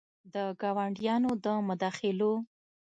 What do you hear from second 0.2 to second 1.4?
د ګاونډیانو